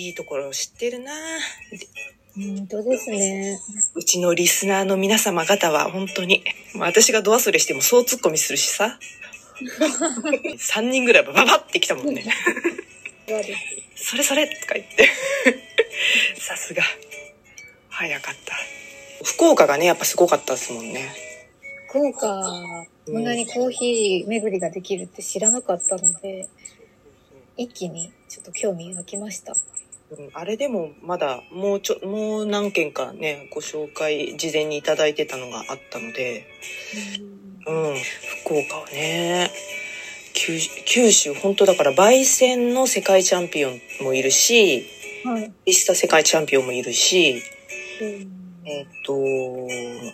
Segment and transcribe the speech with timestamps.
[0.00, 1.12] ぱいいところを知ってるな
[2.34, 3.60] 本当ですね。
[3.94, 6.44] うちのリスナーの皆様方は本当に、
[6.74, 8.98] まあ私がド忘れしてもそうツッコミするしさ。
[9.60, 12.24] 3人ぐらいバババって来たもんね。
[13.96, 15.10] それそれとか言って。
[16.40, 16.82] さすが。
[17.88, 18.54] 早かった。
[19.24, 21.12] 福岡がね、やっぱすごかったですもんね。
[21.88, 22.48] 福岡、
[23.06, 26.48] こんなにコーヒー巡りができるって知らなかったので、
[27.56, 29.54] 一気にちょっと興味が湧きました。
[30.10, 36.46] うんあれでもまだもうちょ、もう何件かね、ご紹介事前にいただいてたのがあったので、
[37.66, 37.96] うん、
[38.44, 39.50] 福岡はね、
[40.32, 44.86] 九九州、本当だから、焙煎の世界チャンピオンもいるし、
[45.24, 45.52] はい。
[45.66, 47.42] リスタ世界チャンピオンもいるし、
[48.00, 48.40] うん。
[48.64, 49.14] えっ、と、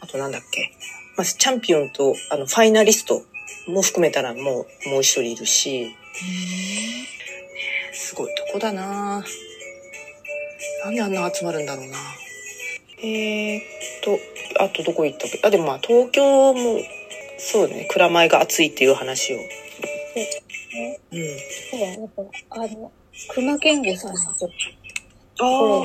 [0.00, 0.72] あとなんだっけ。
[1.16, 3.22] まあ、チャンピオンと、あの、ファイナリスト
[3.68, 5.94] も含めたらもう、もう一人いるし、
[7.92, 9.24] すごいとこだな
[10.88, 11.98] なんであんな集まるんだろうな。
[13.02, 13.62] えーっ
[14.02, 14.18] と、
[14.64, 15.40] あとどこ行ったっけ？
[15.44, 16.80] あ、でもまあ東京も、
[17.38, 19.36] そうね、蔵前が暑いっていう話を。
[19.36, 19.44] うん。
[21.70, 22.90] そうだ、やっぱ、あの、
[23.34, 24.50] 熊健吾さんのちょっ
[25.36, 25.82] と、あ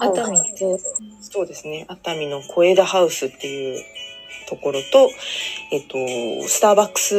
[0.00, 0.80] あ、熱海と、
[1.20, 1.84] そうですね。
[1.88, 3.84] 熱海の小枝ハウスっていう
[4.48, 5.10] ところと、
[5.70, 7.14] えっと、スターバックス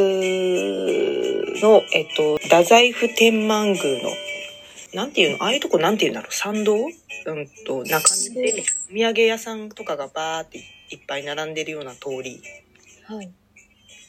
[1.62, 4.10] の、えっと、太宰府天満宮の、
[4.96, 5.44] なんていうの？
[5.44, 6.34] ああいうとこなんていうんだろう？
[6.34, 6.74] 参道？
[6.76, 6.92] うん
[7.68, 12.42] と、中身で、お土産屋さんとかがバーっていっぱい並んでるような通り
[13.06, 13.30] はい。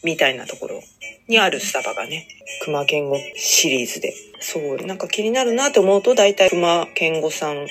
[0.04, 0.82] みたいなところ
[1.26, 2.28] にあるスタバがね、
[2.62, 4.14] 熊健吾シリーズで。
[4.40, 7.66] そう、なんか気になるなって思うと、大体熊健吾さん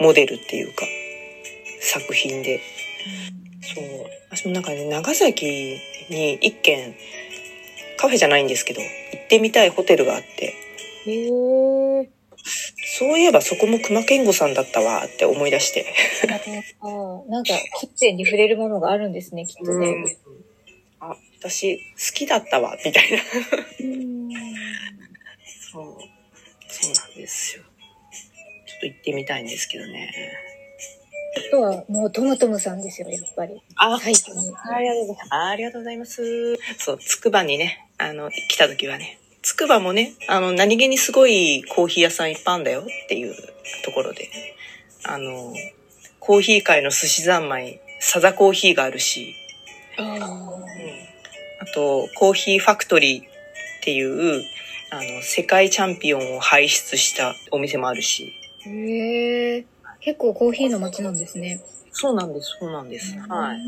[0.00, 0.86] モデルっていうか、
[1.80, 2.60] 作品で。
[3.62, 3.84] そう。
[4.30, 6.96] 私もなんかね、長崎に一軒、
[7.98, 8.88] カフェじゃないんですけど、行
[9.22, 10.54] ってみたいホテルがあって、
[11.06, 11.30] へえ。
[12.98, 15.86] そういえばそこも熊健吾さんだったわって思い出して。
[16.80, 20.16] ああ、なんか、キッチンに触れるものがあるんですね、きっとね。
[21.00, 23.18] あ、私好きだったわ、みたいな。
[23.80, 24.30] うん
[25.72, 25.84] そう。
[26.68, 27.62] そうなんですよ。
[28.66, 30.12] ちょっと行ってみたいんですけどね。
[31.36, 33.62] あとは、もうトムトムさんですよ、やっぱり。
[33.76, 34.34] あ、最近。
[34.34, 35.34] ありがとうございます。
[35.34, 36.56] ありがとうございます。
[36.78, 43.34] そう、つくばにね、あの、来た時はね、つくばもね、あの、何気にすごいコーヒー屋さんいっぱいあんだよっていう
[43.84, 44.28] ところで、
[45.04, 45.54] あの、
[46.18, 49.34] コーヒー界の寿司三昧、サザコーヒーがあるし、
[49.98, 50.18] あ
[51.62, 53.26] あと、コーヒーファクトリーっ
[53.82, 54.42] ていう、
[54.90, 58.32] あの、世界チャンピオンを輩出したお店もあるし。
[58.66, 58.68] あ。
[58.68, 59.66] へえ。
[60.00, 61.62] 結構コーヒーの街なんですね。
[61.92, 63.18] そうなんです、そうなんです。
[63.18, 63.58] はい。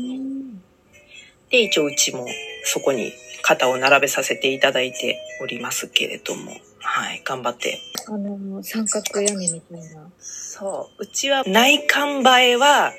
[1.53, 1.57] い。
[1.57, 2.27] で、一応うちも
[2.63, 7.79] そこに肩を並べさせていただいておりますけれども、はい、頑張って。
[8.07, 10.07] あの、三角屋根みたいな。
[10.19, 12.93] そう、うちは内観映えは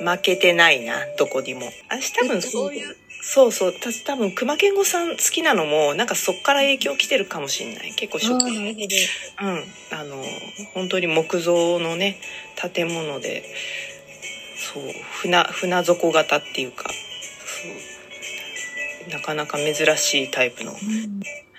[0.00, 1.62] 負けてないな、どこにも。
[1.90, 7.94] 私多分そういう、そうそう、た多分熊健吾さん好きなのも、なんかそっから影響来てるかもしれない。
[7.94, 9.46] 結構ああ、初なるほど。
[9.46, 10.24] うん、あの、
[10.74, 12.18] 本当に木造のね、
[12.56, 13.44] 建物で、
[14.56, 14.82] そう、
[15.20, 16.90] 船、船底型っていうか、
[19.10, 20.72] なかなか珍しいタイプの、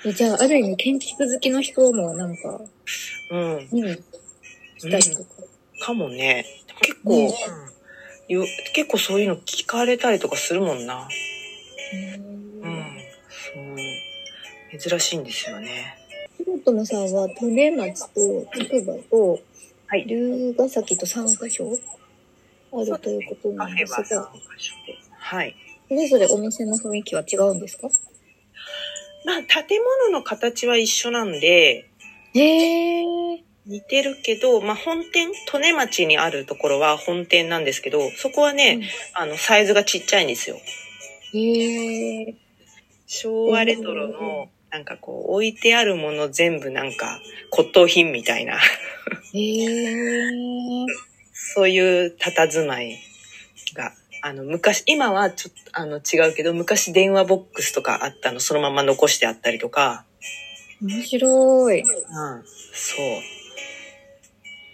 [0.05, 2.61] えじゃあ、ある意味建築好きの人もなんか、
[3.31, 3.97] うん、見に
[4.77, 5.29] 来たりとか。
[5.79, 6.45] かもね。
[6.81, 7.33] 結構、
[8.27, 11.07] よ結構そういうの聞かれたりとかするもんな。
[11.93, 12.83] へうん、
[13.29, 15.97] そう、珍しいんですよね。
[16.45, 19.39] トムトムさんは、利根町とつくばと、
[19.87, 21.77] はい龍ヶ崎と3カ所
[22.73, 24.13] あるということなんですが、3カ
[24.57, 24.97] 所で。
[25.11, 25.55] はい。
[25.87, 27.89] それぞれお店の雰囲気は違うんですか？
[29.25, 31.89] まあ、建物の形は一緒なんで、
[32.33, 33.05] へえ。
[33.65, 38.81] 似てるけど、まあ、本店、利根町にあるところは本店なんですけど、そこはね、
[39.13, 40.57] あの、サイズがちっちゃいんですよ。
[41.33, 42.35] へえ。
[43.07, 47.21] 昭和レトロの、なんかこう、置いてあるもの全部なんか
[47.51, 48.57] 骨董品みたいな、
[49.33, 50.85] へえ。
[51.31, 52.97] そういう佇まい
[53.73, 53.93] が、
[54.25, 60.05] あの、昔、今はちょっと、あの、違うけど、昔電話ボックスとかあったの、そのまま残してあったりとか、
[60.81, 61.81] 面白い。
[61.81, 62.43] うん、
[62.73, 63.21] そう。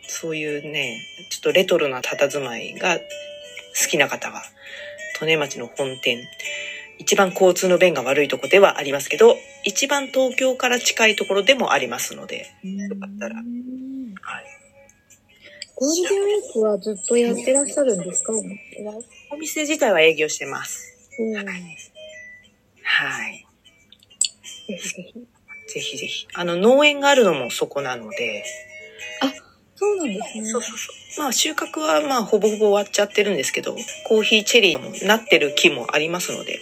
[0.07, 1.01] そういうね、
[1.31, 3.01] ちょっとレトロな佇まいが好
[3.89, 4.43] きな方は、
[5.21, 6.27] 利根町の本店、
[6.99, 9.35] 一番交通の便が悪いとこではありますけど、
[9.65, 13.35] 一番東京から近いところでもありますので、よかったら。
[15.75, 18.33] ゴールデンウィークはずっとやってらっしゃるんですか？
[19.31, 21.09] お店自体は営業してます。
[21.19, 23.45] うんはい。
[24.67, 25.27] ぜひぜひ。
[25.73, 26.27] ぜひぜひ。
[26.33, 28.43] あの、農園があるのもそこなので、
[29.79, 30.45] そうなんですね。
[30.45, 30.91] そうそうそ
[31.21, 31.23] う。
[31.23, 33.75] まあ収穫はまあほぼほぼ終わっちゃってるんですけど、
[34.07, 36.59] コーヒーチェリーもなってる木もありますので、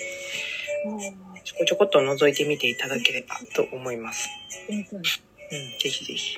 [1.44, 4.30] ちょこちょこっと覗いてみていただければと思います。
[4.70, 6.38] うん、ぜひぜひ。